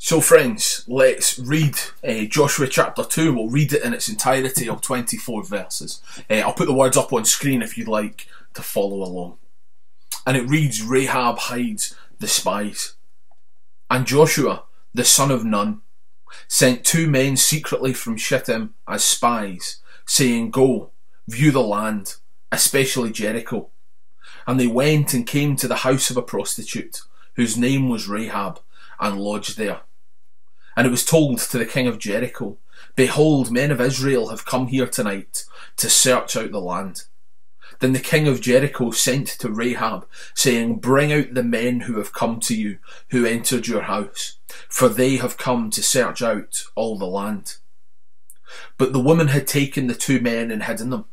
[0.00, 1.74] So, friends, let's read
[2.06, 3.34] uh, Joshua chapter 2.
[3.34, 6.00] We'll read it in its entirety of 24 verses.
[6.30, 9.38] Uh, I'll put the words up on screen if you'd like to follow along.
[10.24, 12.94] And it reads Rahab hides the spies.
[13.90, 14.62] And Joshua,
[14.94, 15.80] the son of Nun,
[16.46, 20.92] sent two men secretly from Shittim as spies, saying, Go,
[21.26, 22.14] view the land,
[22.52, 23.70] especially Jericho.
[24.46, 27.00] And they went and came to the house of a prostitute,
[27.34, 28.60] whose name was Rahab,
[29.00, 29.80] and lodged there.
[30.78, 32.56] And it was told to the king of Jericho,
[32.94, 35.44] Behold, men of Israel have come here tonight
[35.76, 37.02] to search out the land.
[37.80, 42.12] Then the king of Jericho sent to Rahab, saying, Bring out the men who have
[42.12, 42.78] come to you,
[43.08, 44.38] who entered your house,
[44.68, 47.56] for they have come to search out all the land.
[48.76, 51.06] But the woman had taken the two men and hidden them.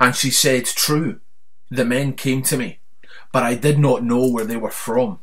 [0.00, 1.20] And she said, True,
[1.70, 2.80] the men came to me,
[3.30, 5.20] but I did not know where they were from.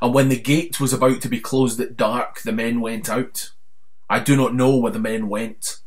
[0.00, 3.50] And when the gate was about to be closed at dark, the men went out.
[4.08, 5.80] I do not know where the men went.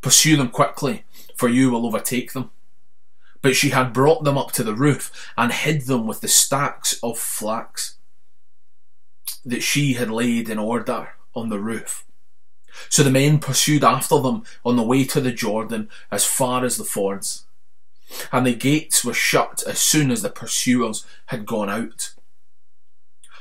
[0.00, 1.04] Pursue them quickly,
[1.36, 2.50] for you will overtake them.
[3.42, 6.98] But she had brought them up to the roof and hid them with the stacks
[7.02, 7.96] of flax
[9.44, 12.04] that she had laid in order on the roof.
[12.88, 16.76] So the men pursued after them on the way to the Jordan as far as
[16.76, 17.46] the fords.
[18.32, 22.14] And the gates were shut as soon as the pursuers had gone out.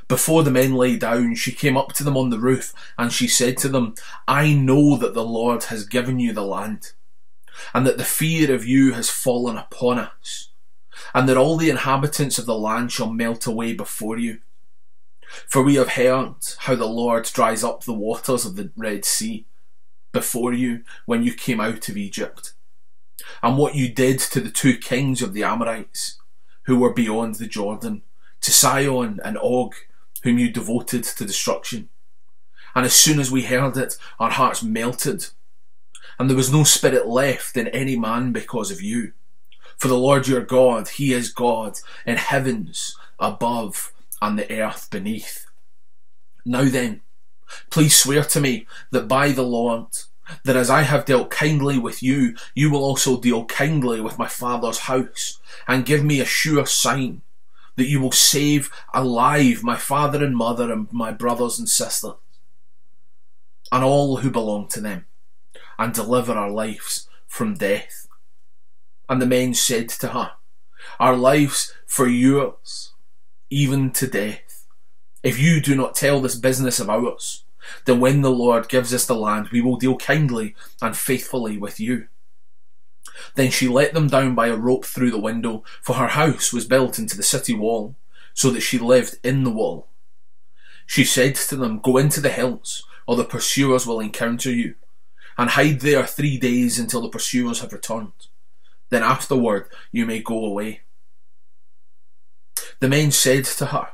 [0.10, 3.28] Before the men lay down, she came up to them on the roof, and she
[3.28, 3.94] said to them,
[4.28, 6.94] I know that the Lord has given you the land,
[7.76, 10.50] and that the fear of you has fallen upon us,
[11.14, 14.40] and that all the inhabitants of the land shall melt away before you.
[15.48, 19.46] For we have heard how the Lord dries up the waters of the Red Sea
[20.12, 22.54] before you when you came out of Egypt,
[23.44, 26.18] and what you did to the two kings of the Amorites
[26.64, 28.02] who were beyond the Jordan,
[28.42, 29.76] to Sihon and Og,
[30.24, 31.90] whom you devoted to destruction.
[32.76, 35.28] And as soon as we heard it, our hearts melted,
[36.18, 39.14] and there was no spirit left in any man because of you.
[39.78, 45.46] For the Lord your God, He is God in heavens above and the earth beneath.
[46.46, 47.02] Now then,
[47.70, 49.88] please swear to me that by the Lord,
[50.44, 54.28] that as I have dealt kindly with you, you will also deal kindly with my
[54.28, 57.22] father's house, and give me a sure sign
[57.80, 62.14] that you will save alive my father and mother and my brothers and sister
[63.72, 65.06] and all who belong to them,
[65.78, 68.08] and deliver our lives from death.
[69.08, 70.32] And the men said to her,
[71.00, 72.94] Our lives for yours,
[73.50, 74.66] even to death.
[75.24, 77.44] If you do not tell this business of ours,
[77.86, 81.80] then when the Lord gives us the land, we will deal kindly and faithfully with
[81.80, 82.08] you.
[83.36, 86.66] Then she let them down by a rope through the window, for her house was
[86.66, 87.96] built into the city wall,
[88.34, 89.88] so that she lived in the wall.
[90.86, 94.76] She said to them, Go into the hills, or the pursuers will encounter you,
[95.38, 98.28] and hide there three days until the pursuers have returned.
[98.90, 100.82] Then afterward you may go away.
[102.80, 103.90] The men said to her,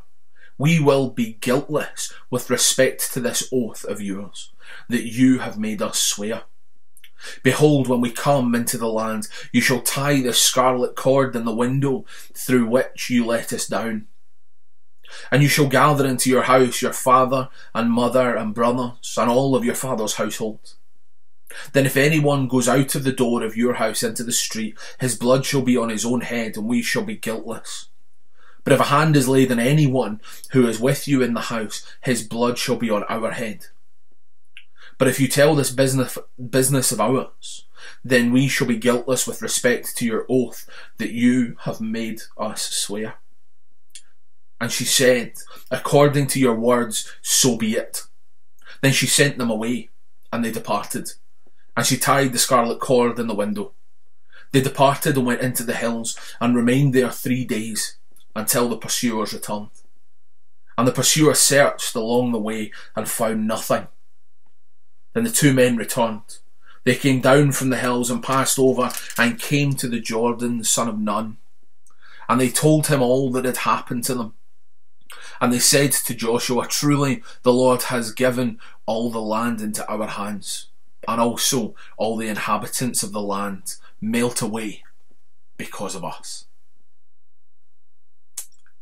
[0.57, 4.51] We will be guiltless with respect to this oath of yours
[4.89, 6.43] that you have made us swear.
[7.43, 11.55] Behold, when we come into the land, you shall tie the scarlet cord in the
[11.55, 14.07] window through which you let us down.
[15.31, 19.55] And you shall gather into your house your father and mother and brothers and all
[19.55, 20.75] of your father's household.
[21.73, 25.15] Then if anyone goes out of the door of your house into the street, his
[25.15, 27.89] blood shall be on his own head, and we shall be guiltless.
[28.63, 30.21] But if a hand is laid on anyone
[30.51, 33.67] who is with you in the house, his blood shall be on our head.
[34.97, 36.17] But if you tell this business,
[36.49, 37.65] business of ours,
[38.03, 40.67] then we shall be guiltless with respect to your oath
[40.97, 43.15] that you have made us swear.
[44.59, 45.33] And she said,
[45.69, 48.03] According to your words, so be it.
[48.81, 49.89] Then she sent them away,
[50.31, 51.11] and they departed.
[51.75, 53.73] And she tied the scarlet cord in the window.
[54.51, 57.97] They departed and went into the hills, and remained there three days,
[58.35, 59.69] until the pursuers returned.
[60.77, 63.87] And the pursuers searched along the way, and found nothing.
[65.15, 66.39] Then the two men returned.
[66.83, 70.65] They came down from the hills and passed over and came to the Jordan, the
[70.65, 71.37] son of Nun.
[72.27, 74.33] And they told him all that had happened to them.
[75.39, 80.05] And they said to Joshua, Truly the Lord has given all the land into our
[80.05, 80.67] hands,
[81.07, 84.83] and also all the inhabitants of the land melt away
[85.57, 86.45] because of us.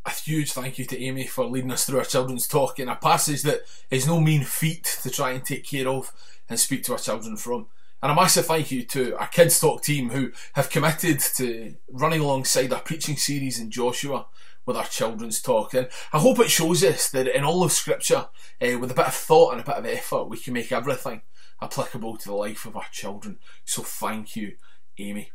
[0.05, 2.95] A huge thank you to Amy for leading us through our children's talk in a
[2.95, 6.11] passage that is no mean feat to try and take care of
[6.49, 7.67] and speak to our children from.
[8.01, 12.19] And a massive thank you to our Kids Talk team who have committed to running
[12.19, 14.25] alongside our preaching series in Joshua
[14.65, 15.73] with our children's talk.
[15.73, 18.27] And I hope it shows us that in all of Scripture,
[18.61, 21.21] uh, with a bit of thought and a bit of effort, we can make everything
[21.61, 23.39] applicable to the life of our children.
[23.63, 24.57] So thank you,
[24.97, 25.31] Amy.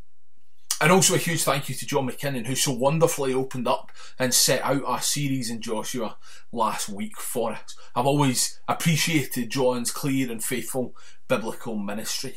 [0.81, 4.33] And also a huge thank you to John McKinnon, who so wonderfully opened up and
[4.33, 6.17] set out our series in Joshua
[6.53, 7.75] last week for us.
[7.97, 10.95] I've always appreciated John's clear and faithful
[11.27, 12.37] biblical ministry.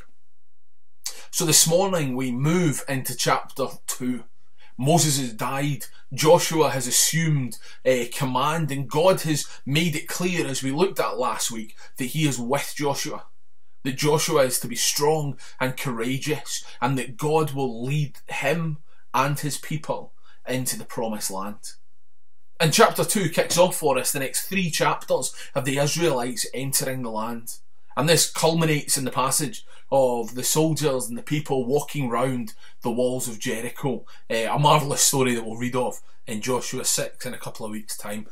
[1.29, 4.23] So this morning we move into chapter 2.
[4.75, 10.63] Moses has died, Joshua has assumed uh, command, and God has made it clear, as
[10.63, 13.25] we looked at last week, that He is with Joshua.
[13.83, 18.77] That Joshua is to be strong and courageous, and that God will lead him
[19.13, 20.13] and his people
[20.47, 21.73] into the promised land.
[22.59, 27.01] And chapter 2 kicks off for us the next three chapters of the Israelites entering
[27.01, 27.55] the land.
[27.97, 32.53] And this culminates in the passage of the soldiers and the people walking round
[32.83, 34.05] the walls of Jericho.
[34.29, 37.71] Uh, a marvellous story that we'll read of in Joshua 6 in a couple of
[37.71, 38.27] weeks' time.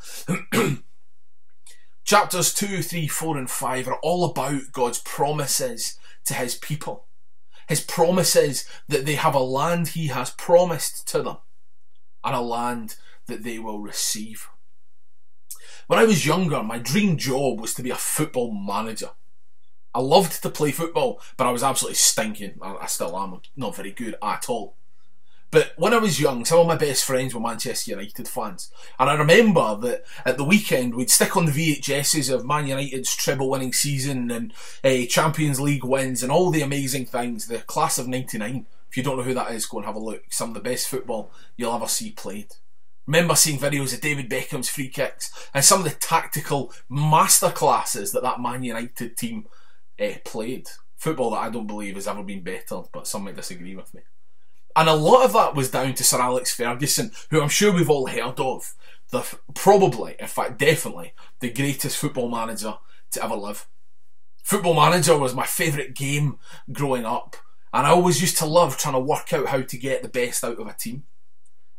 [2.09, 7.05] Chapters 2, 3, 4, and 5 are all about God's promises to his people.
[7.67, 11.37] His promises that they have a land he has promised to them
[12.23, 12.95] and a land
[13.27, 14.49] that they will receive.
[15.85, 19.11] When I was younger, my dream job was to be a football manager.
[19.93, 22.57] I loved to play football, but I was absolutely stinking.
[22.59, 24.78] I, still am not very good at all.
[25.51, 28.71] But when I was young, some of my best friends were Manchester United fans.
[28.99, 33.15] And I remember that at the weekend we'd stick on the VHSs of Man United's
[33.15, 34.53] treble winning season and
[34.83, 38.67] uh, Champions League wins and all the amazing things, the class of 99.
[38.89, 40.23] If you don't know who that is, go and have a look.
[40.29, 42.53] Some of the best football you'll ever see played.
[43.07, 48.21] Remember seeing videos of David Beckham's free kicks and some of the tactical masterclasses that
[48.21, 49.47] that Man United team
[49.99, 50.67] uh, played.
[50.95, 54.01] Football that I don't believe has ever been better, but some might disagree with me.
[54.79, 57.89] And a lot of that was down to Sir Alex Ferguson, who I'm sure we've
[57.89, 58.75] all heard of.
[59.09, 61.11] The probably, in fact, definitely,
[61.41, 62.75] the greatest football manager
[63.11, 63.67] to ever live.
[64.41, 66.39] Football Manager was my favourite game
[66.71, 67.35] growing up,
[67.73, 70.45] and I always used to love trying to work out how to get the best
[70.45, 71.03] out of a team.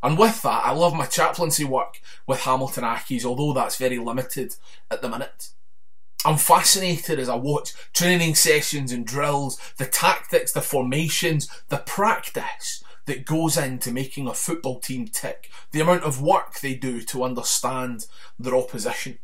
[0.02, 4.56] And with that, I love my chaplaincy work with Hamilton Accies, although that's very limited
[4.90, 5.48] at the minute.
[6.26, 12.84] I'm fascinated as I watch training sessions and drills, the tactics, the formations, the practice
[13.06, 17.24] that goes into making a football team tick, the amount of work they do to
[17.24, 18.06] understand
[18.38, 19.18] their opposition.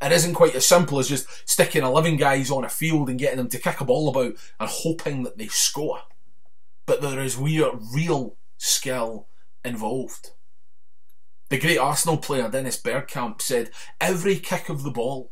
[0.00, 3.38] It isn't quite as simple as just sticking 11 guys on a field and getting
[3.38, 6.00] them to kick a ball about and hoping that they score.
[6.86, 9.28] But there is real, real skill
[9.64, 10.30] involved.
[11.50, 13.70] The great Arsenal player Dennis Bergkamp said,
[14.00, 15.30] Every kick of the ball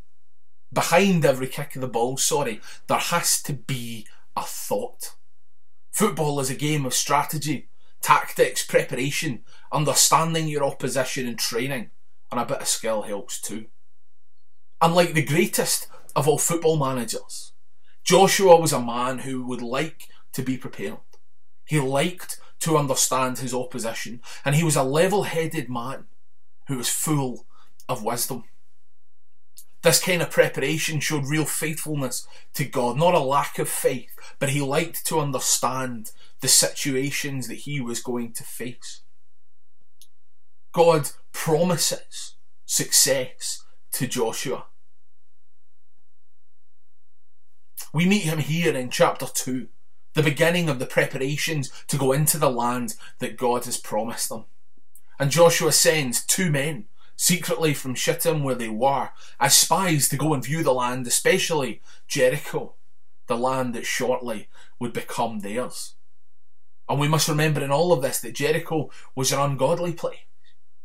[0.72, 4.06] behind every kick of the ball, sorry, there has to be
[4.36, 5.14] a thought.
[5.90, 7.68] Football is a game of strategy,
[8.00, 11.90] tactics, preparation, understanding your opposition and training,
[12.30, 13.66] and a bit of skill helps too.
[14.80, 17.52] Unlike the greatest of all football managers,
[18.04, 20.98] Joshua was a man who would like to be prepared.
[21.64, 26.06] He liked to understand his opposition, and he was a level headed man
[26.68, 27.46] who was full
[27.88, 28.44] of wisdom.
[29.82, 34.50] This kind of preparation showed real faithfulness to God, not a lack of faith, but
[34.50, 39.00] he liked to understand the situations that he was going to face.
[40.72, 42.34] God promises
[42.66, 44.66] success to Joshua.
[47.92, 49.66] We meet him here in chapter 2,
[50.14, 54.44] the beginning of the preparations to go into the land that God has promised them.
[55.18, 56.86] And Joshua sends two men
[57.20, 61.82] secretly from Shittim where they were, as spies to go and view the land, especially
[62.08, 62.72] Jericho,
[63.26, 64.48] the land that shortly
[64.78, 65.96] would become theirs.
[66.88, 70.20] And we must remember in all of this that Jericho was an ungodly place,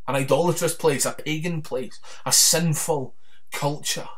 [0.09, 3.15] an idolatrous place, a pagan place, a sinful
[3.53, 4.09] culture.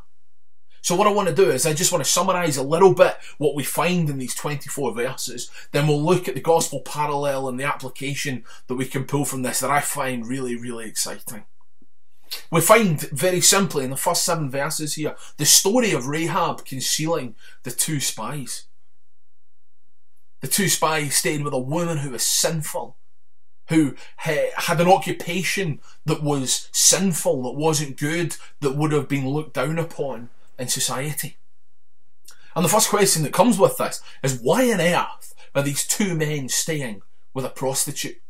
[0.81, 3.15] So what I want to do is I just want to summarise a little bit
[3.38, 5.51] what we find in these 24 verses.
[5.71, 9.43] Then we'll look at the gospel parallel and the application that we can pull from
[9.43, 11.45] this that I find really, really exciting.
[12.51, 17.36] We find very simply in the first seven verses here the story of Rahab concealing
[17.63, 18.65] the two spies.
[20.41, 22.96] The two spies stayed with a woman who was sinful,
[23.69, 29.27] who eh, had an occupation that was sinful, that wasn't good, that would have been
[29.27, 30.29] looked down upon
[30.60, 31.38] in society.
[32.55, 36.15] And the first question that comes with this is why on earth are these two
[36.15, 37.01] men staying
[37.34, 38.22] with a prostitute?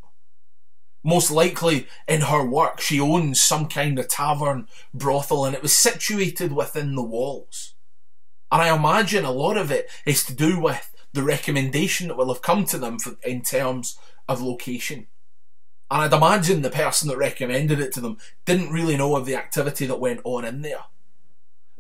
[1.08, 5.72] Most likely in her work, she owns some kind of tavern, brothel, and it was
[5.72, 7.76] situated within the walls.
[8.52, 12.28] And I imagine a lot of it is to do with the recommendation that will
[12.28, 13.98] have come to them for, in terms
[14.28, 15.08] of location.
[15.90, 19.38] And I'd imagine the person that recommended it to them didn't really know of the
[19.38, 20.84] activity that went on in there.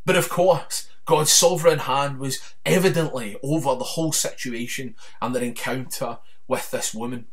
[0.05, 6.19] But of course, God's sovereign hand was evidently over the whole situation and their encounter
[6.47, 7.25] with this woman.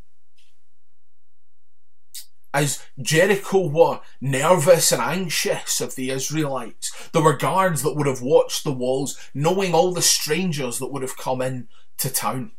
[2.54, 8.22] As Jericho were nervous and anxious of the Israelites, there were guards that would have
[8.22, 11.66] watched the walls, knowing all the strangers that would have come in
[11.98, 12.52] to town.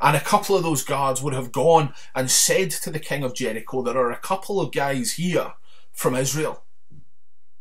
[0.00, 3.34] And a couple of those guards would have gone and said to the king of
[3.34, 5.52] Jericho, There are a couple of guys here
[5.92, 6.64] from Israel.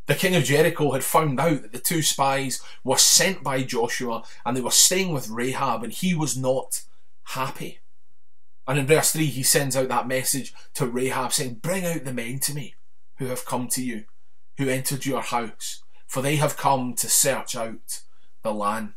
[0.08, 4.24] The king of Jericho had found out that the two spies were sent by Joshua
[4.46, 6.84] and they were staying with Rahab, and he was not
[7.24, 7.81] happy.
[8.72, 12.14] And in verse 3, he sends out that message to Rahab saying, Bring out the
[12.14, 12.76] men to me
[13.18, 14.06] who have come to you,
[14.58, 18.04] who entered your house, for they have come to search out
[18.44, 18.94] the land.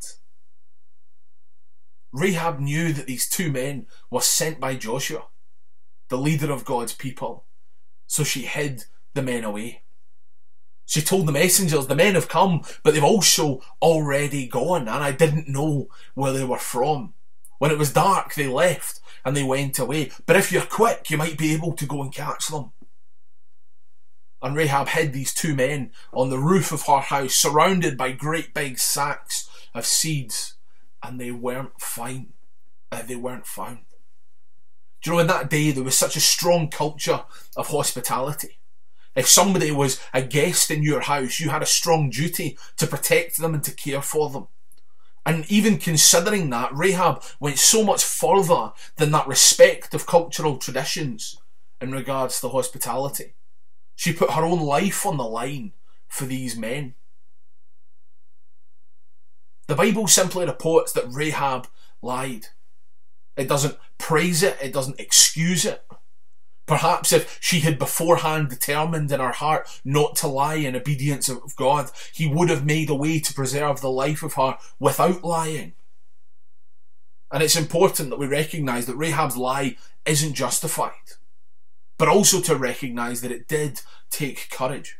[2.12, 5.24] Rahab knew that these two men were sent by Joshua,
[6.08, 7.44] the leader of God's people,
[8.06, 9.82] so she hid the men away.
[10.86, 15.10] She told the messengers, The men have come, but they've also already gone, and I
[15.10, 17.14] didn't know where they were from.
[17.58, 20.10] When it was dark, they left and they went away.
[20.26, 22.72] But if you're quick, you might be able to go and catch them.
[24.42, 28.52] And Rahab hid these two men on the roof of her house, surrounded by great
[28.52, 30.54] big sacks of seeds
[31.02, 32.32] and they weren't found.
[32.90, 33.78] Uh, they weren't found.
[35.02, 37.24] Do you know, in that day, there was such a strong culture
[37.56, 38.58] of hospitality.
[39.14, 43.36] If somebody was a guest in your house, you had a strong duty to protect
[43.36, 44.48] them and to care for them.
[45.26, 51.38] And even considering that, Rahab went so much further than that respect of cultural traditions
[51.80, 53.34] in regards to hospitality.
[53.96, 55.72] She put her own life on the line
[56.08, 56.94] for these men.
[59.66, 61.68] The Bible simply reports that Rahab
[62.02, 62.48] lied.
[63.36, 65.84] It doesn't praise it, it doesn't excuse it.
[66.66, 71.54] Perhaps if she had beforehand determined in her heart not to lie in obedience of
[71.56, 75.74] God, he would have made a way to preserve the life of her without lying.
[77.30, 80.92] And it's important that we recognise that Rahab's lie isn't justified,
[81.98, 84.96] but also to recognise that it did take courage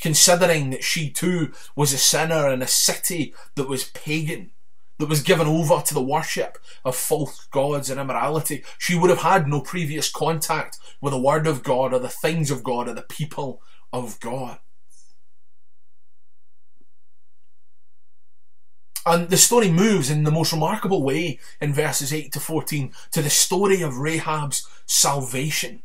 [0.00, 4.50] considering that she too was a sinner in a city that was pagan,
[4.98, 8.64] that was given over to the worship of false gods and immorality.
[8.78, 12.50] She would have had no previous contact with the Word of God or the things
[12.50, 13.62] of God or the people
[13.92, 14.58] of God.
[19.06, 23.22] And the story moves in the most remarkable way in verses 8 to 14 to
[23.22, 25.82] the story of Rahab's salvation.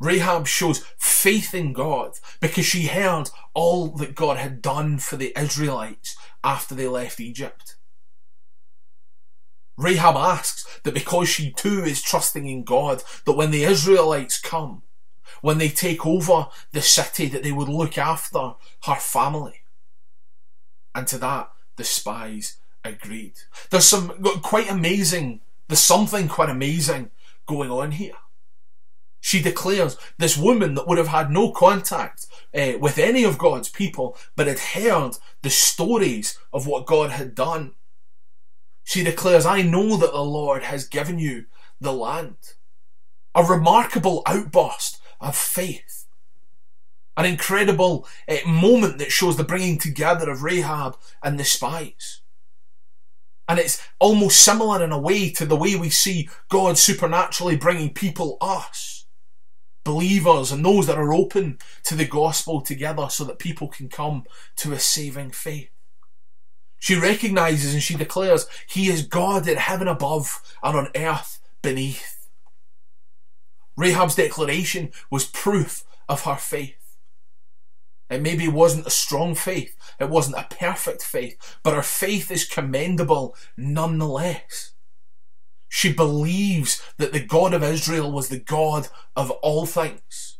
[0.00, 5.32] Rahab shows faith in God because she heard all that God had done for the
[5.38, 7.76] Israelites after they left Egypt.
[9.76, 14.82] Rahab asks that because she too is trusting in God, that when the Israelites come,
[15.40, 18.52] when they take over the city, that they would look after
[18.84, 19.62] her family.
[20.94, 23.34] And to that, the spies agreed.
[23.70, 27.10] There's some quite amazing, there's something quite amazing
[27.46, 28.14] going on here.
[29.24, 33.68] She declares this woman that would have had no contact uh, with any of God's
[33.68, 35.12] people, but had heard
[35.42, 37.74] the stories of what God had done.
[38.82, 41.44] She declares, I know that the Lord has given you
[41.80, 42.54] the land.
[43.32, 46.06] A remarkable outburst of faith.
[47.16, 52.22] An incredible uh, moment that shows the bringing together of Rahab and the spies.
[53.48, 57.94] And it's almost similar in a way to the way we see God supernaturally bringing
[57.94, 59.01] people us
[59.84, 64.24] believers and those that are open to the gospel together so that people can come
[64.56, 65.70] to a saving faith.
[66.78, 72.28] She recognizes and she declares, He is God in heaven above and on earth beneath.
[73.76, 76.96] Rahab's declaration was proof of her faith.
[78.10, 82.44] It maybe wasn't a strong faith, it wasn't a perfect faith, but her faith is
[82.44, 84.72] commendable nonetheless.
[85.74, 90.36] She believes that the God of Israel was the God of all things.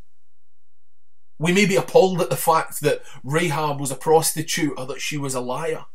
[1.38, 5.16] We may be appalled at the fact that Rahab was a prostitute or that she
[5.16, 5.86] was a liar.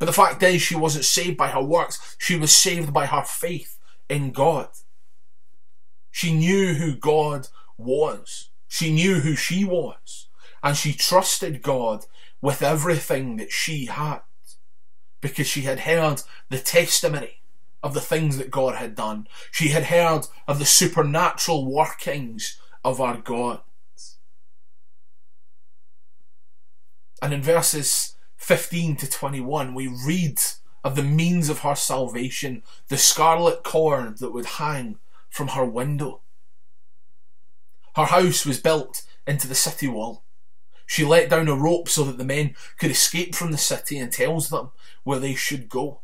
[0.00, 3.22] But the fact is, she wasn't saved by her works, she was saved by her
[3.22, 3.78] faith
[4.08, 4.70] in God.
[6.10, 7.46] She knew who God
[7.78, 10.26] was, she knew who she was,
[10.64, 12.06] and she trusted God
[12.42, 14.22] with everything that she had
[15.20, 17.43] because she had heard the testimony
[17.84, 19.28] of the things that God had done.
[19.52, 23.60] She had heard of the supernatural workings of our God.
[27.20, 30.40] And in verses 15 to 21, we read
[30.82, 34.98] of the means of her salvation, the scarlet cord that would hang
[35.28, 36.22] from her window.
[37.96, 40.24] Her house was built into the city wall.
[40.86, 44.10] She let down a rope so that the men could escape from the city and
[44.10, 44.72] tells them
[45.02, 46.00] where they should go.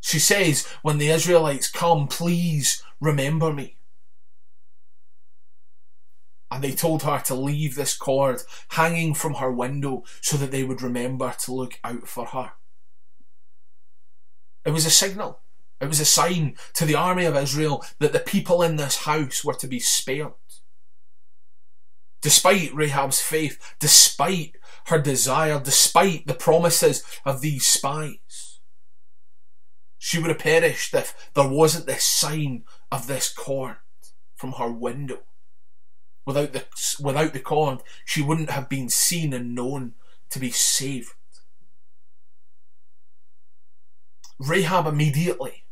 [0.00, 3.76] She says, When the Israelites come, please remember me.
[6.50, 10.62] And they told her to leave this cord hanging from her window so that they
[10.62, 12.52] would remember to look out for her.
[14.64, 15.40] It was a signal.
[15.80, 19.44] It was a sign to the army of Israel that the people in this house
[19.44, 20.32] were to be spared.
[22.22, 28.55] Despite Rahab's faith, despite her desire, despite the promises of these spies,
[29.98, 33.76] she would have perished if there wasn't this sign of this cord
[34.34, 35.20] from her window.
[36.24, 36.64] Without the,
[37.00, 39.94] without the cord, she wouldn't have been seen and known
[40.30, 41.12] to be saved.
[44.38, 45.64] Rahab immediately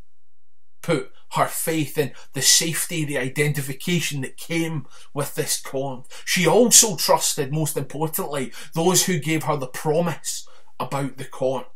[0.80, 6.04] put her faith in the safety, the identification that came with this cord.
[6.24, 10.46] She also trusted, most importantly, those who gave her the promise
[10.78, 11.66] about the cord.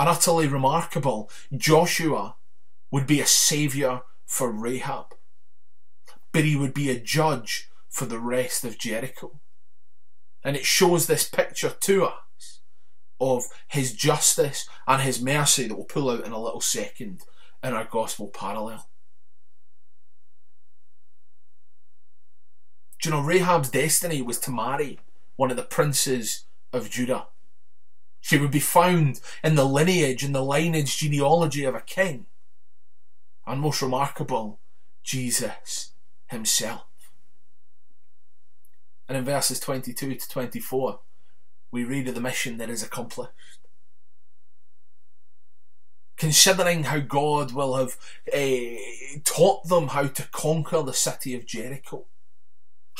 [0.00, 2.36] And utterly remarkable, Joshua
[2.90, 5.14] would be a saviour for Rahab,
[6.32, 9.40] but he would be a judge for the rest of Jericho.
[10.42, 12.60] And it shows this picture to us
[13.20, 17.24] of his justice and his mercy that we'll pull out in a little second
[17.62, 18.88] in our gospel parallel.
[23.02, 24.98] Do you know Rahab's destiny was to marry
[25.36, 27.26] one of the princes of Judah?
[28.20, 32.26] She would be found in the lineage and the lineage genealogy of a king.
[33.46, 34.60] And most remarkable,
[35.02, 35.92] Jesus
[36.28, 36.84] himself.
[39.08, 41.00] And in verses 22 to 24,
[41.72, 43.32] we read of the mission that is accomplished.
[46.16, 47.96] Considering how God will have
[48.32, 52.04] uh, taught them how to conquer the city of Jericho.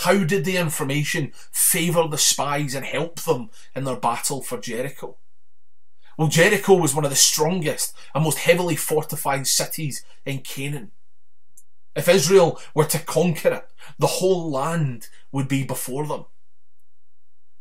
[0.00, 5.16] How did the information favour the spies and help them in their battle for Jericho?
[6.16, 10.92] Well, Jericho was one of the strongest and most heavily fortified cities in Canaan.
[11.94, 16.24] If Israel were to conquer it, the whole land would be before them.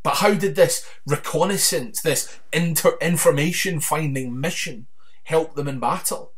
[0.02, 4.86] But how did this reconnaissance, this inter- information finding mission
[5.24, 6.32] help them in battle?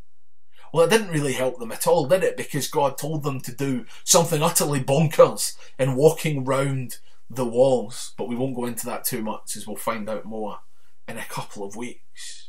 [0.73, 2.37] Well, it didn't really help them at all, did it?
[2.37, 8.15] Because God told them to do something utterly bonkers in walking round the walls.
[8.17, 10.61] But we won't go into that too much as we'll find out more
[11.07, 12.49] in a couple of weeks.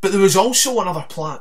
[0.00, 1.40] But there was also another plan.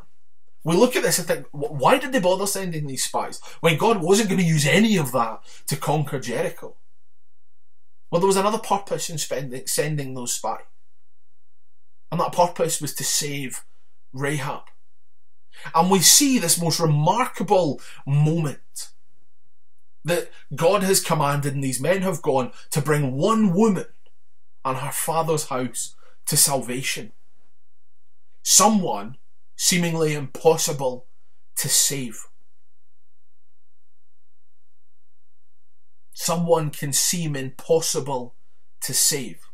[0.66, 4.02] We look at this and think, why did they bother sending these spies when God
[4.02, 6.76] wasn't going to use any of that to conquer Jericho?
[8.10, 10.62] Well, there was another purpose in spending, sending those spies.
[12.12, 13.66] And that purpose was to save
[14.14, 14.64] Rahab.
[15.74, 18.90] And we see this most remarkable moment
[20.06, 23.86] that God has commanded, and these men have gone to bring one woman
[24.66, 27.14] and her father's house to salvation.
[28.42, 29.18] Someone
[29.56, 31.06] seemingly impossible
[31.56, 32.26] to save.
[36.14, 38.36] someone can seem impossible
[38.82, 39.50] to save.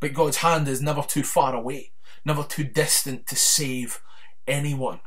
[0.00, 1.92] But God's hand is never too far away,
[2.24, 4.00] never too distant to save
[4.48, 5.00] anyone.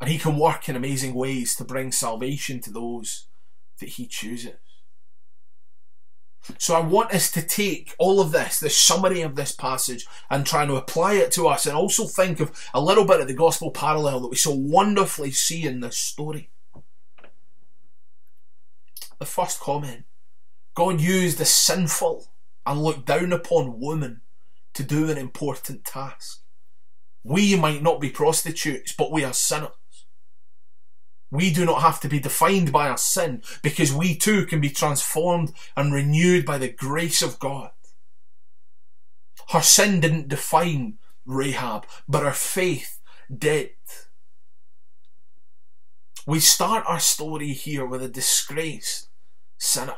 [0.00, 3.26] And He can work in amazing ways to bring salvation to those
[3.80, 4.54] that He chooses.
[6.58, 10.44] So I want us to take all of this, the summary of this passage, and
[10.44, 13.34] try to apply it to us, and also think of a little bit of the
[13.34, 16.50] gospel parallel that we so wonderfully see in this story
[19.22, 20.02] the first comment.
[20.74, 22.26] God used the sinful
[22.66, 24.22] and looked down upon woman
[24.74, 26.41] to do an important task.
[27.24, 29.70] We might not be prostitutes, but we are sinners.
[31.30, 34.68] We do not have to be defined by our sin because we too can be
[34.68, 37.70] transformed and renewed by the grace of God.
[39.48, 43.00] Her sin didn't define Rahab, but her faith
[43.34, 43.70] did.
[46.26, 49.08] We start our story here with a disgraced
[49.58, 49.96] sinner.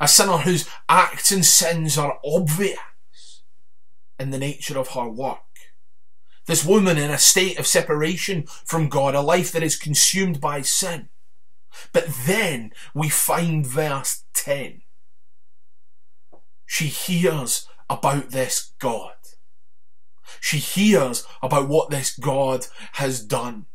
[0.00, 2.78] A sinner whose acts and sins are obvious
[4.18, 5.38] in the nature of her work.
[6.46, 10.60] This woman in a state of separation from God, a life that is consumed by
[10.62, 11.08] sin.
[11.92, 14.82] But then we find verse 10.
[16.66, 19.12] She hears about this God.
[20.40, 23.66] She hears about what this God has done.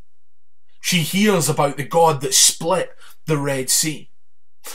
[0.81, 2.91] She hears about the God that split
[3.25, 4.09] the Red Sea.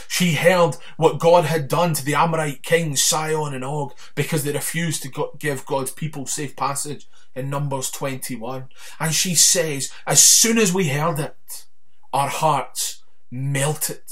[0.07, 4.51] She heard what God had done to the Amorite kings Sihon and Og because they
[4.51, 8.69] refused to give God's people safe passage in Numbers 21.
[8.99, 11.65] And she says, as soon as we heard it,
[12.13, 14.03] our hearts melted.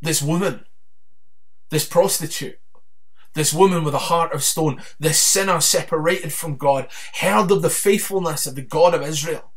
[0.00, 0.66] This woman,
[1.70, 2.58] this prostitute,
[3.34, 7.70] this woman with a heart of stone, this sinner separated from God, heard of the
[7.70, 9.52] faithfulness of the God of Israel.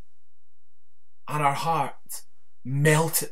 [1.28, 2.22] And her heart
[2.64, 3.32] melted.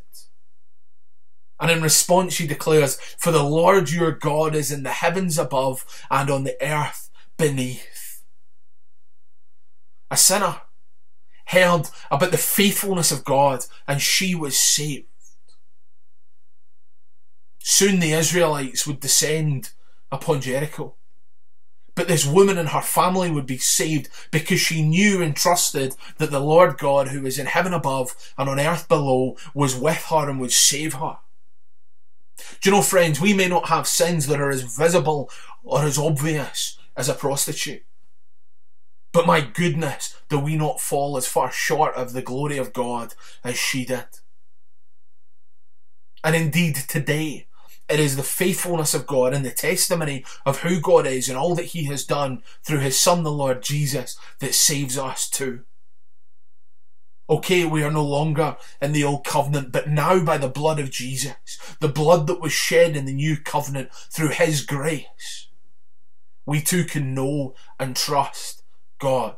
[1.59, 5.85] And in response, she declares, For the Lord your God is in the heavens above
[6.11, 8.02] and on the earth beneath.
[10.13, 10.61] A sinner
[11.47, 15.07] heard about the faithfulness of God and she was saved.
[17.57, 19.71] Soon the Israelites would descend
[20.11, 20.93] upon Jericho.
[21.95, 26.29] But this woman and her family would be saved because she knew and trusted that
[26.29, 30.29] the Lord God, who is in heaven above and on earth below, was with her
[30.29, 31.17] and would save her.
[32.61, 35.31] Do you know, friends, we may not have sins that are as visible
[35.63, 37.83] or as obvious as a prostitute.
[39.13, 43.13] But my goodness, do we not fall as far short of the glory of God
[43.43, 44.05] as she did?
[46.23, 47.47] And indeed, today,
[47.87, 51.53] it is the faithfulness of God and the testimony of who God is and all
[51.55, 55.61] that He has done through His Son, the Lord Jesus, that saves us too.
[57.29, 60.89] Okay, we are no longer in the old covenant, but now by the blood of
[60.89, 61.35] Jesus,
[61.79, 65.49] the blood that was shed in the new covenant through His grace,
[66.47, 68.62] we too can know and trust
[68.99, 69.35] God.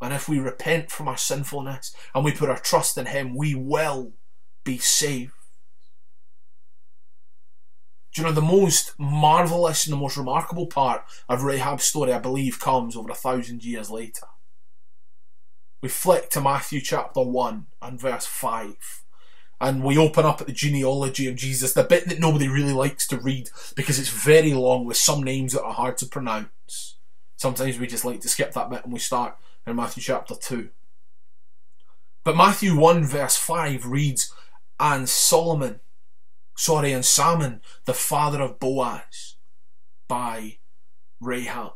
[0.00, 3.54] And if we repent from our sinfulness and we put our trust in Him, we
[3.54, 4.12] will
[4.64, 5.32] be saved.
[8.14, 12.18] Do you know the most marvellous and the most remarkable part of Rahab's story, I
[12.18, 14.26] believe, comes over a thousand years later.
[15.80, 19.04] We flick to Matthew chapter 1 and verse 5.
[19.60, 23.06] And we open up at the genealogy of Jesus, the bit that nobody really likes
[23.08, 26.96] to read because it's very long with some names that are hard to pronounce.
[27.40, 30.68] Sometimes we just like to skip that bit and we start in Matthew chapter 2.
[32.22, 34.32] But Matthew 1 verse 5 reads,
[34.78, 35.80] And Solomon
[36.60, 39.36] sorry, and Salmon, the father of Boaz,
[40.08, 40.58] by
[41.18, 41.72] Rahab.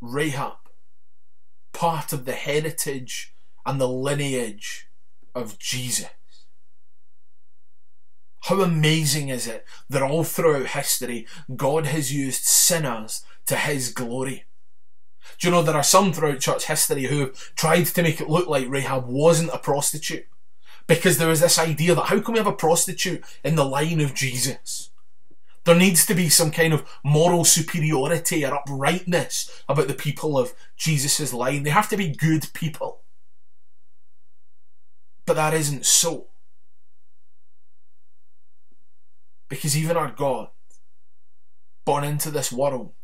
[0.00, 0.56] Rahab,
[1.74, 3.34] part of the heritage
[3.66, 4.88] and the lineage
[5.34, 6.08] of Jesus.
[8.44, 14.44] How amazing is it that all throughout history God has used sinners to his glory?
[15.38, 18.48] Do you know there are some throughout church history who tried to make it look
[18.48, 20.26] like Rahab wasn't a prostitute?
[20.86, 24.00] because there is this idea that how can we have a prostitute in the line
[24.00, 24.90] of Jesus?
[25.64, 30.54] There needs to be some kind of moral superiority or uprightness about the people of
[30.76, 31.62] Jesus' line.
[31.62, 33.00] They have to be good people.
[35.24, 36.26] But that isn't so.
[39.48, 40.48] Because even our God,
[41.84, 42.94] born into this world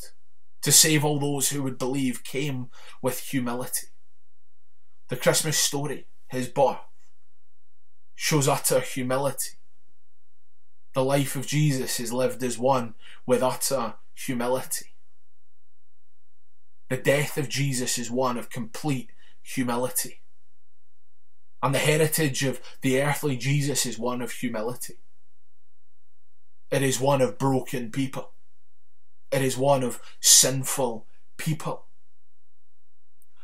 [0.68, 2.68] to save all those who would believe, came
[3.00, 3.86] with humility.
[5.08, 6.76] The Christmas story, his birth,
[8.14, 9.52] shows utter humility.
[10.92, 12.92] The life of Jesus is lived as one
[13.24, 14.88] with utter humility.
[16.90, 19.08] The death of Jesus is one of complete
[19.40, 20.20] humility.
[21.62, 24.98] And the heritage of the earthly Jesus is one of humility.
[26.70, 28.32] It is one of broken people.
[29.30, 31.84] It is one of sinful people.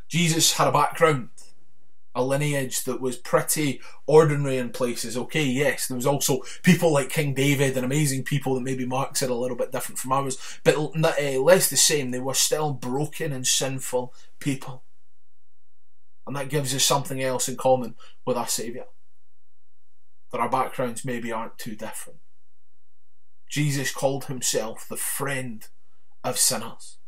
[0.08, 1.28] Jesus had a background
[2.14, 5.16] a lineage that was pretty ordinary in places.
[5.16, 9.16] Okay, yes, there was also people like King David and amazing people that maybe Mark
[9.16, 12.10] said a little bit different from ours, but uh, less the same.
[12.10, 14.84] They were still broken and sinful people.
[16.26, 18.86] And that gives us something else in common with our Saviour.
[20.30, 22.20] That our backgrounds maybe aren't too different.
[23.48, 25.66] Jesus called himself the friend
[26.24, 26.98] of sinners.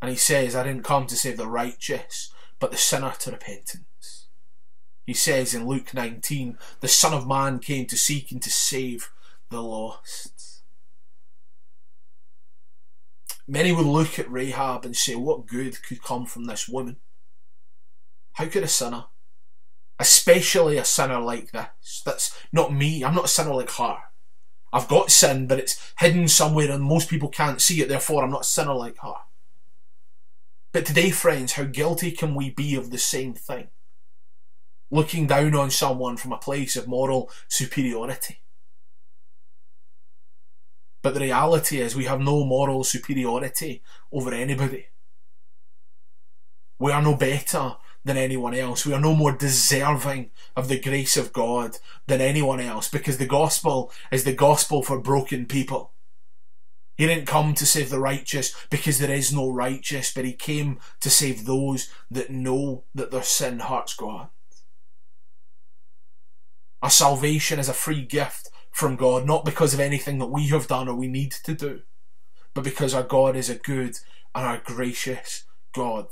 [0.00, 4.28] And he says, I didn't come to save the righteous, but the sinner to repentance.
[5.06, 9.10] He says in Luke 19, the Son of Man came to seek and to save
[9.50, 10.62] the lost.
[13.46, 16.96] Many would look at Rahab and say, What good could come from this woman?
[18.34, 19.06] How could a sinner,
[19.98, 23.96] especially a sinner like this, that's not me, I'm not a sinner like her.
[24.72, 28.30] I've got sin, but it's hidden somewhere and most people can't see it, therefore I'm
[28.30, 29.14] not a sinner like her.
[30.72, 33.68] But today, friends, how guilty can we be of the same thing?
[34.90, 38.40] Looking down on someone from a place of moral superiority.
[41.02, 44.88] But the reality is, we have no moral superiority over anybody.
[46.78, 48.86] We are no better than anyone else.
[48.86, 53.26] We are no more deserving of the grace of God than anyone else because the
[53.26, 55.92] gospel is the gospel for broken people.
[56.96, 60.80] He didn't come to save the righteous because there is no righteous, but he came
[61.00, 64.28] to save those that know that their sin hurts God.
[66.82, 70.66] Our salvation is a free gift from God, not because of anything that we have
[70.66, 71.82] done or we need to do,
[72.52, 73.98] but because our God is a good
[74.34, 76.06] and our gracious God.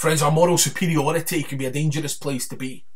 [0.00, 2.86] Friends, our moral superiority can be a dangerous place to be,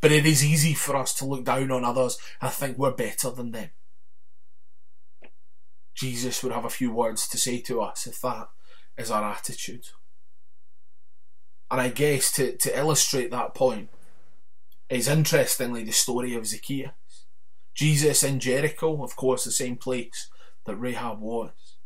[0.00, 3.30] but it is easy for us to look down on others and think we're better
[3.30, 3.70] than them.
[5.94, 8.48] Jesus would have a few words to say to us if that
[8.98, 9.86] is our attitude.
[11.70, 13.90] And I guess to, to illustrate that point
[14.88, 16.90] is interestingly the story of Zacchaeus.
[17.72, 20.28] Jesus in Jericho, of course, the same place
[20.66, 21.76] that Rahab was,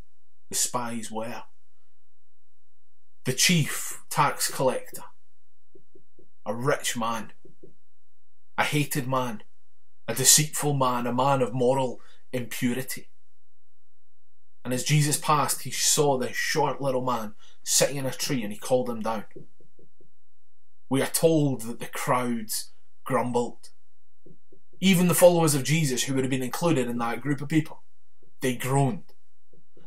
[0.48, 1.42] the spies were.
[3.26, 5.02] The chief tax collector,
[6.46, 7.32] a rich man,
[8.56, 9.42] a hated man,
[10.06, 12.00] a deceitful man, a man of moral
[12.32, 13.08] impurity.
[14.64, 17.34] And as Jesus passed, he saw this short little man
[17.64, 19.24] sitting in a tree and he called him down.
[20.88, 22.70] We are told that the crowds
[23.02, 23.70] grumbled.
[24.78, 27.82] Even the followers of Jesus, who would have been included in that group of people,
[28.40, 29.15] they groaned.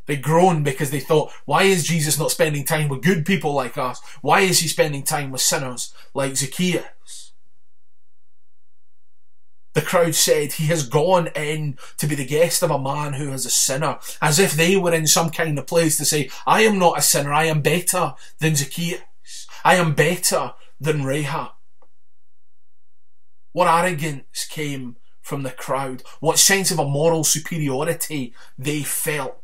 [0.09, 3.77] They groaned because they thought, why is Jesus not spending time with good people like
[3.77, 4.01] us?
[4.23, 7.33] Why is he spending time with sinners like Zacchaeus?
[9.73, 13.31] The crowd said, He has gone in to be the guest of a man who
[13.31, 16.61] is a sinner, as if they were in some kind of place to say, I
[16.61, 19.01] am not a sinner, I am better than Zacchaeus,
[19.63, 21.51] I am better than Rahab.
[23.51, 29.43] What arrogance came from the crowd, what sense of a moral superiority they felt.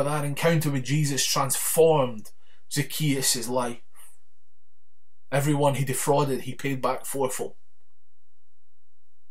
[0.00, 2.30] But that encounter with Jesus transformed
[2.72, 3.82] Zacchaeus' life.
[5.30, 7.56] Everyone he defrauded, he paid back fourfold.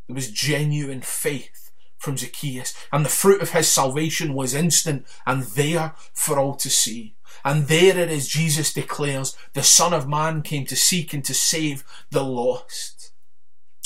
[0.07, 5.41] There was genuine faith from Zacchaeus, and the fruit of his salvation was instant and
[5.41, 7.15] there for all to see.
[7.43, 11.33] And there it is, Jesus declares, the Son of Man came to seek and to
[11.33, 12.98] save the lost.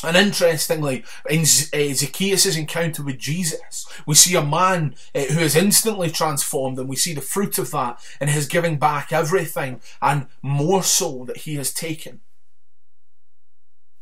[0.03, 5.55] And interestingly, in uh, Zacchaeus' encounter with Jesus, we see a man uh, who is
[5.55, 10.27] instantly transformed, and we see the fruit of that in his giving back everything and
[10.41, 12.19] more so that he has taken.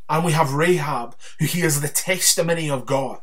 [0.10, 3.22] And we have Rahab, who hears the testimony of God.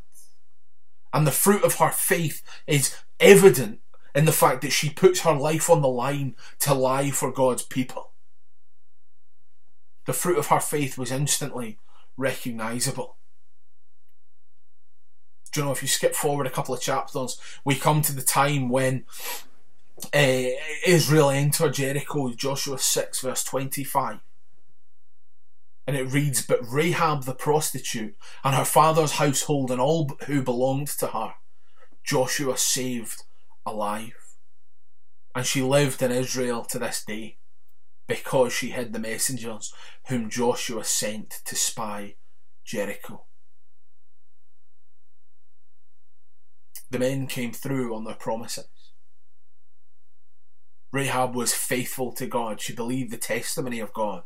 [1.12, 3.80] And the fruit of her faith is evident
[4.14, 7.62] in the fact that she puts her life on the line to lie for God's
[7.62, 8.12] people.
[10.06, 11.78] The fruit of her faith was instantly
[12.18, 13.16] recognizable.
[15.50, 18.20] Do you know if you skip forward a couple of chapters, we come to the
[18.20, 19.07] time when
[20.12, 20.50] uh,
[20.87, 24.20] Israel entered Jericho, Joshua 6, verse 25.
[25.87, 30.88] And it reads, But Rahab the prostitute and her father's household and all who belonged
[30.88, 31.35] to her,
[32.04, 33.22] Joshua saved
[33.64, 34.12] alive.
[35.35, 37.38] And she lived in Israel to this day
[38.09, 39.73] because she hid the messengers
[40.09, 42.14] whom Joshua sent to spy
[42.64, 43.27] Jericho.
[46.90, 48.68] The men came through on their promises.
[50.90, 52.62] Rahab was faithful to God.
[52.62, 54.23] She believed the testimony of God.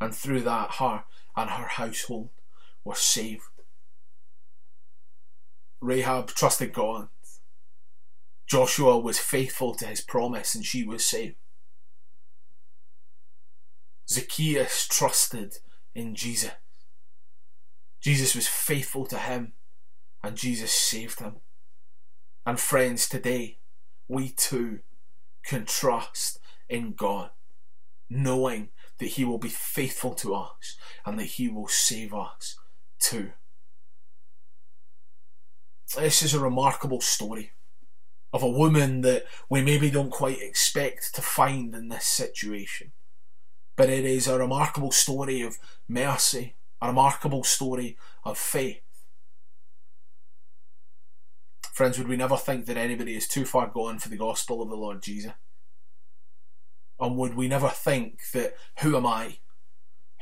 [0.00, 1.04] And through that, her
[1.36, 2.30] and her household
[2.84, 3.42] were saved.
[5.82, 7.08] Rahab trusted God.
[8.46, 11.36] Joshua was faithful to his promise and she was saved.
[14.08, 15.58] Zacchaeus trusted
[15.94, 16.52] in Jesus.
[18.00, 19.52] Jesus was faithful to him
[20.22, 21.36] and Jesus saved him.
[22.44, 23.58] And friends, today
[24.08, 24.80] we too
[25.44, 26.38] can trust
[26.68, 27.30] in God,
[28.08, 32.56] knowing that He will be faithful to us and that He will save us
[32.98, 33.32] too.
[35.96, 37.50] This is a remarkable story
[38.32, 42.92] of a woman that we maybe don't quite expect to find in this situation.
[43.76, 45.56] But it is a remarkable story of
[45.88, 48.80] mercy, a remarkable story of faith.
[51.72, 54.68] Friends, would we never think that anybody is too far gone for the gospel of
[54.68, 55.32] the Lord Jesus?
[57.00, 59.38] And would we never think that, who am I?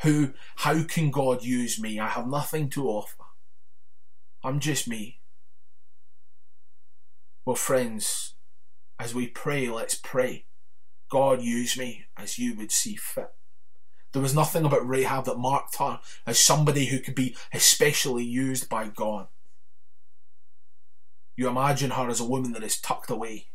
[0.02, 1.98] Who, how can God use me?
[1.98, 3.24] I have nothing to offer.
[4.44, 5.20] I'm just me.
[7.44, 8.34] Well, friends,
[8.98, 10.46] as we pray, let's pray.
[11.10, 13.32] God, use me as you would see fit.
[14.12, 18.68] There was nothing about Rahab that marked her as somebody who could be especially used
[18.68, 19.28] by God.
[21.36, 23.46] You imagine her as a woman that is tucked away,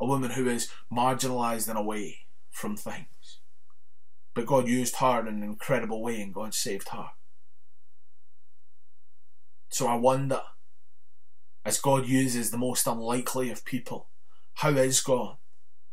[0.00, 2.20] a woman who is marginalised and away
[2.50, 3.38] from things.
[4.34, 7.10] But God used her in an incredible way and God saved her.
[9.68, 10.40] So I wonder,
[11.64, 14.08] as God uses the most unlikely of people,
[14.54, 15.36] how is God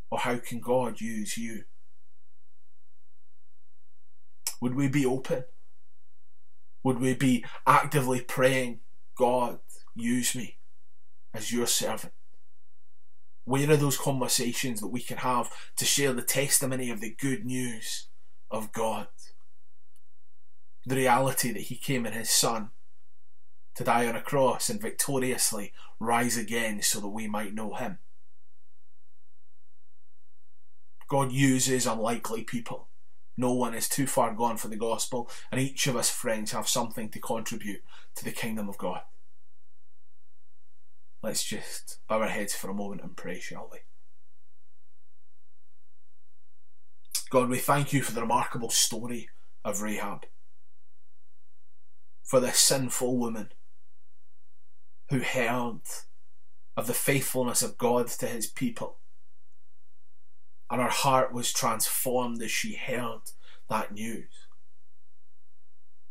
[0.09, 1.65] or how can God use you?
[4.61, 5.45] Would we be open?
[6.83, 8.79] Would we be actively praying,
[9.17, 9.59] God,
[9.95, 10.57] use me
[11.33, 12.13] as your servant?
[13.45, 17.45] Where are those conversations that we can have to share the testimony of the good
[17.45, 18.07] news
[18.51, 19.07] of God?
[20.85, 22.69] The reality that He came in His Son
[23.75, 27.99] to die on a cross and victoriously rise again so that we might know Him.
[31.07, 32.88] God uses unlikely people.
[33.39, 36.67] No one is too far gone for the gospel, and each of us, friends, have
[36.67, 37.81] something to contribute
[38.15, 38.99] to the kingdom of God.
[41.23, 43.77] Let's just bow our heads for a moment and pray, shall we?
[47.29, 49.29] God, we thank you for the remarkable story
[49.63, 50.25] of Rahab,
[52.21, 53.53] for this sinful woman
[55.11, 55.79] who heard
[56.75, 58.97] of the faithfulness of God to his people
[60.69, 63.21] and her heart was transformed as she heard
[63.69, 64.47] that news.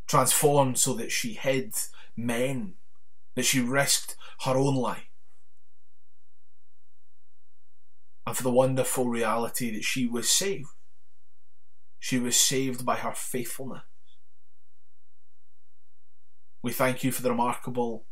[0.07, 1.75] Transformed so that she hid
[2.17, 2.75] men,
[3.35, 5.05] that she risked her own life.
[8.27, 10.69] And for the wonderful reality that she was saved.
[11.99, 13.83] She was saved by her faithfulness.
[16.63, 18.05] We thank you for the remarkable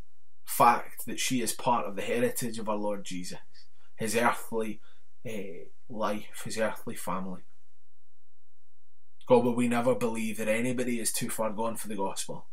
[0.45, 3.39] fact that she is part of the heritage of our Lord Jesus,
[3.97, 4.79] his earthly
[5.27, 7.41] uh, life, his earthly family.
[9.27, 12.47] God, would we never believe that anybody is too far gone for the gospel?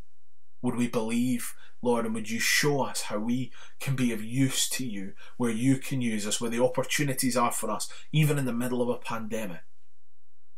[0.61, 4.69] Would we believe, Lord, and would you show us how we can be of use
[4.71, 8.45] to you, where you can use us, where the opportunities are for us, even in
[8.45, 9.61] the middle of a pandemic,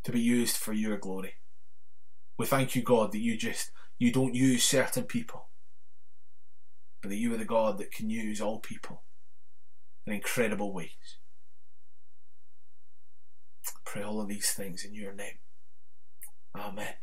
[0.05, 1.35] to be used for your glory?
[2.39, 5.49] We thank you, God, that you just you don't use certain people,
[7.03, 9.03] but that you are the God that can use all people
[10.07, 11.19] in incredible ways.
[13.85, 15.39] Pray all of these things in your name.
[16.55, 16.95] Amen.